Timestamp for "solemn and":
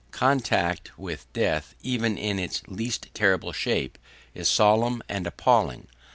4.49-5.27